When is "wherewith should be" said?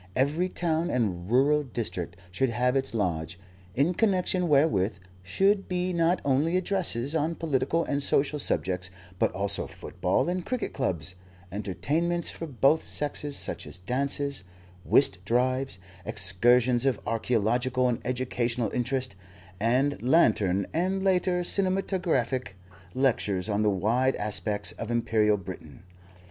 4.49-5.93